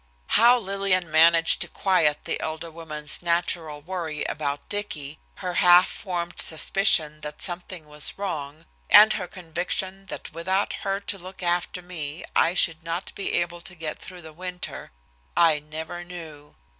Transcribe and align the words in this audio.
How 0.29 0.57
Lillian 0.57 1.11
managed 1.11 1.61
to 1.61 1.67
quiet 1.67 2.23
the 2.25 2.39
elder 2.39 2.71
woman's 2.71 3.21
natural 3.21 3.81
worry 3.81 4.23
about 4.23 4.67
Dicky, 4.67 5.19
her 5.45 5.53
half 5.53 5.87
formed 5.87 6.41
suspicion 6.41 7.21
that 7.21 7.39
something 7.39 7.85
was 7.87 8.17
wrong, 8.17 8.65
and 8.89 9.13
her 9.13 9.27
conviction 9.27 10.07
that 10.07 10.33
without 10.33 10.73
her 10.81 10.99
to 11.01 11.19
look 11.19 11.43
after 11.43 11.83
me 11.83 12.25
I 12.35 12.55
should 12.55 12.81
not 12.83 13.13
be 13.13 13.33
able 13.33 13.61
to 13.61 13.75
get 13.75 13.99
through 13.99 14.23
the 14.23 14.33
winter, 14.33 14.91
I 15.37 15.59
never 15.59 16.03
knew. 16.03 16.55